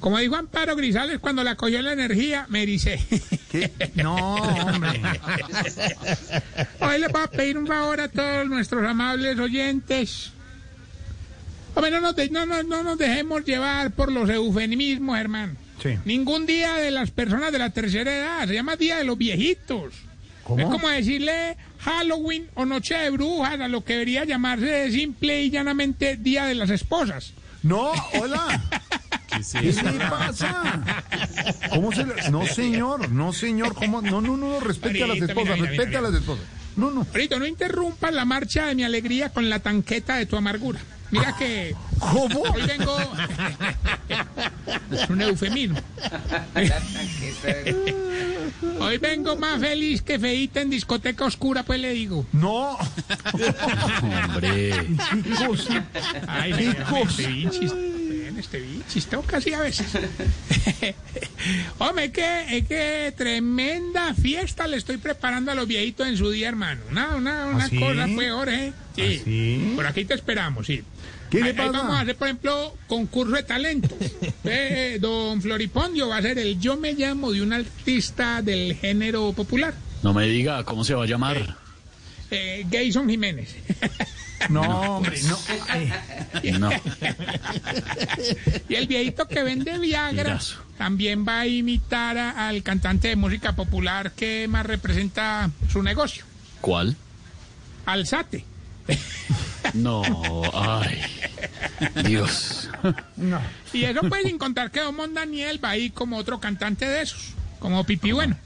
[0.00, 2.98] Como dijo Amparo Grisales cuando la cogió la energía, me ericé.
[3.94, 5.00] No, hombre.
[6.80, 10.32] Hoy les voy a pedir un favor a todos nuestros amables oyentes.
[11.74, 15.54] Hombre, no nos, de- no, no- no nos dejemos llevar por los eufemismos, hermano.
[15.82, 15.98] Sí.
[16.04, 19.94] Ningún día de las personas de la tercera edad, se llama Día de los Viejitos.
[20.44, 20.58] ¿Cómo?
[20.60, 25.50] Es como decirle Halloween o Noche de Brujas a lo que debería llamarse simple y
[25.50, 27.32] llanamente Día de las Esposas.
[27.62, 28.62] No, hola.
[29.52, 30.82] ¿Qué, le pasa?
[31.70, 32.30] ¿Cómo se le...
[32.30, 33.74] No, señor, no, señor.
[33.74, 34.02] ¿Cómo?
[34.02, 36.44] No, no, no, respete a las esposas, respete a las esposas.
[36.76, 37.06] No, no.
[37.10, 40.80] Ahorita, no interrumpas la marcha de mi alegría con la tanqueta de tu amargura.
[41.10, 42.40] Mira que ¿Cómo?
[42.42, 42.96] hoy vengo...
[44.92, 45.78] Es un eufemismo.
[48.78, 52.26] Hoy vengo más feliz que feita en discoteca oscura, pues le digo.
[52.32, 52.76] No.
[54.24, 54.86] Hombre,
[55.22, 55.84] ¿Qué cosa?
[56.26, 57.22] Ay, ¿Qué cosa?
[58.40, 58.62] Este
[59.08, 59.86] tengo casi a veces.
[61.78, 66.30] Hombre, es que, es que tremenda fiesta le estoy preparando a los viejitos en su
[66.30, 66.80] día, hermano.
[66.90, 67.78] Una, una, una ¿Ah, sí?
[67.78, 68.72] cosa, pues, Jorge.
[68.96, 69.02] Sí.
[69.20, 69.72] ¿Ah, sí?
[69.76, 70.82] Por aquí te esperamos, sí.
[71.30, 71.70] ¿Qué le pasa?
[71.70, 73.96] vamos a hacer, por ejemplo, concurso de talentos.
[74.44, 79.32] Eh, don Floripondio va a ser el Yo me llamo de un artista del género
[79.34, 81.56] popular, no me diga cómo se va a llamar.
[82.30, 83.54] eh, Gayson Jiménez.
[84.48, 84.62] No,
[84.96, 85.38] hombre, no.
[85.68, 85.92] Ay,
[86.58, 86.70] No,
[88.68, 90.56] Y el viejito que vende Viagra Mirazo.
[90.78, 96.24] también va a imitar a- al cantante de música popular que más representa su negocio,
[96.60, 96.96] ¿cuál?
[97.86, 98.44] Alzate.
[99.74, 100.02] No,
[100.54, 101.00] ay,
[102.06, 102.68] Dios.
[103.16, 103.40] no.
[103.72, 107.34] Y eso pues sin contar que Don Daniel va ahí como otro cantante de esos,
[107.58, 108.36] como Pipi Bueno.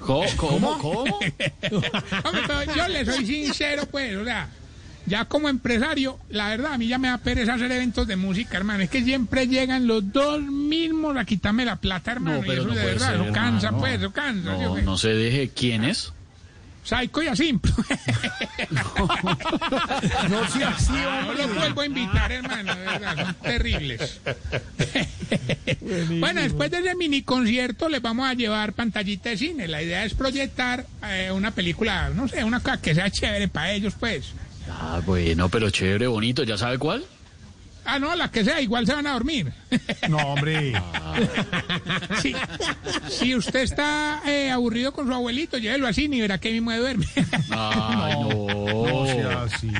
[0.00, 0.26] ¿Cómo?
[0.36, 0.78] ¿Cómo?
[0.78, 1.18] ¿Cómo?
[2.24, 4.48] Hombre, pero yo le soy sincero pues, o sea,
[5.06, 8.56] ya como empresario, la verdad a mí ya me da pereza hacer eventos de música,
[8.56, 8.82] hermano.
[8.84, 12.42] Es que siempre llegan los dos mismos a quitarme la plata, hermano.
[12.42, 13.80] No, y eso no de puede verdad, ser, eso cansa hermano.
[13.80, 14.56] pues, eso cansa.
[14.58, 15.50] ¿sí o No, no se deje.
[15.50, 16.12] ¿Quién es?
[16.84, 17.58] Psycho y así.
[20.30, 24.20] No, sí, así, No los vuelvo a invitar, hermano, de verdad, son terribles.
[26.20, 29.68] bueno, después de ese mini concierto les vamos a llevar pantallita de cine.
[29.68, 33.72] La idea es proyectar eh, una película, no sé, una cosa que sea chévere para
[33.72, 34.32] ellos, pues.
[34.70, 36.42] Ah, bueno, pero chévere, bonito.
[36.44, 37.04] ¿Ya sabe cuál?
[37.86, 39.52] Ah, no, la que sea, igual se van a dormir.
[40.08, 40.72] No, hombre.
[42.20, 42.34] Sí.
[43.08, 47.06] Si usted está eh, aburrido con su abuelito, llévelo así y verá que mismo duerme.
[47.50, 49.38] Ay, No sea no.
[49.40, 49.70] así.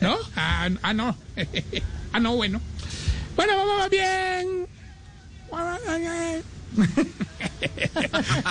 [0.00, 0.16] ¿No?
[0.36, 1.16] Ah, ah, no.
[2.12, 2.60] ah, no, bueno.
[3.34, 4.66] Bueno, vamos bien.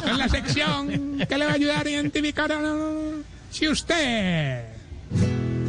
[0.07, 2.59] en la sección que le va a ayudar a identificar a
[3.51, 4.72] si usted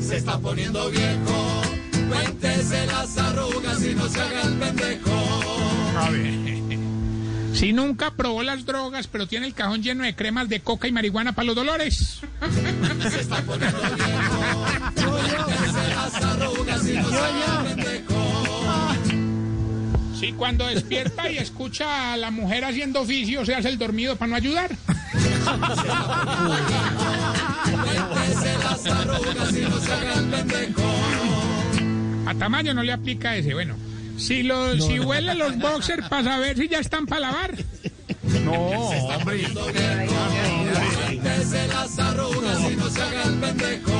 [0.06, 1.62] Se está poniendo viejo,
[2.08, 5.10] cuéntese las arrugas y no se haga el pendejo.
[5.98, 6.34] A ver.
[7.54, 10.92] si nunca probó las drogas pero tiene el cajón lleno de cremas de coca y
[10.92, 12.20] marihuana para los dolores
[13.10, 14.66] Se está poniendo viejo,
[15.10, 18.14] cuéntese las arrugas y no se haga el pendejo.
[20.20, 24.30] si cuando despierta y escucha a la mujer haciendo oficio se hace el dormido para
[24.30, 24.76] no ayudar
[28.12, 29.13] Cuéntese las arrugas
[29.56, 30.82] y no se haga el pendejo.
[32.26, 33.76] a tamaño no le aplica ese bueno
[34.16, 37.54] si lo, si huele los boxers para saber si ya están para lavar
[38.44, 39.46] No, hombre.
[41.06, 43.92] Cuéntese las arrugas y no se haga el pendejo.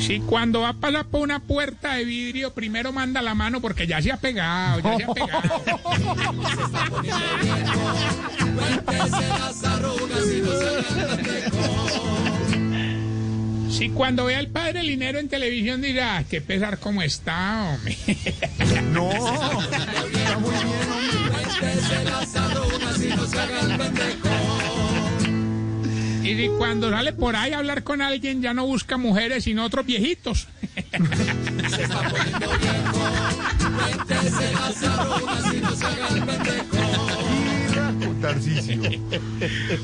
[0.00, 3.86] Si cuando va a pasar por una puerta de vidrio, primero manda la mano porque
[3.86, 5.42] ya se ha pegado, ya se ha pegado.
[9.38, 12.31] Las arrugas y no se haga el pendejo.
[13.82, 17.96] Si cuando ve al padre Linero en televisión dirá, "Ah, qué pesar cómo está, hombre.
[18.92, 19.10] No.
[19.10, 20.78] Está muy bien,
[23.02, 24.28] y no se haga el pendejo.
[26.22, 29.64] Y si cuando sale por ahí a hablar con alguien ya no busca mujeres sino
[29.64, 30.46] otros viejitos.
[30.62, 32.91] Se está poniendo viejo.
[38.42, 38.82] Tarcisio.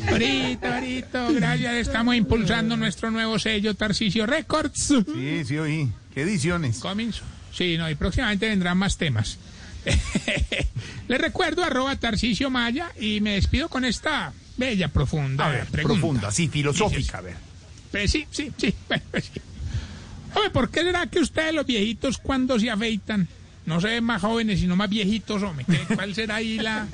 [0.08, 1.75] Ahorita, ahorita, gracias.
[1.75, 4.94] Estamos impulsando nuestro nuevo sello Tarcisio Records.
[5.06, 5.88] Sí, sí, oí.
[6.14, 6.78] ¿Qué ediciones?
[6.78, 7.22] Comienzo.
[7.52, 9.38] Sí, no, y próximamente vendrán más temas.
[11.08, 16.00] Les recuerdo arroba Tarcisio Maya y me despido con esta bella, profunda A ver, pregunta.
[16.00, 17.37] profunda, sí, filosófica, a ver.
[17.90, 18.75] Pues sí, sí, sí.
[18.88, 19.40] bueno, pues sí.
[20.52, 23.28] ¿por qué será que ustedes los viejitos cuando se afeitan
[23.69, 25.65] no se ven más jóvenes sino más viejitos, hombre?
[25.69, 26.88] ¿Qué- ¿Cuál será ahí la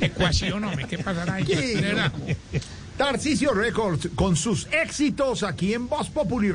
[0.00, 0.86] ecuación, hombre?
[0.88, 1.44] ¿Qué pasará ahí?
[1.44, 1.74] ¿Qué?
[1.80, 2.12] ¿Verdad?
[2.96, 6.52] Tarcisio Records con sus éxitos aquí en Voz Populi.